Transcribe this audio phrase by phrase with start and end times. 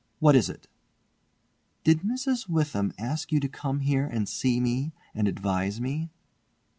[0.17, 0.67] What is it?"
[1.83, 2.49] "Did Mrs.
[2.49, 6.09] Witham ask you to come here and see me and advise me?"